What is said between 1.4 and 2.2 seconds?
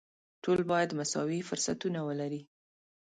فرصتونه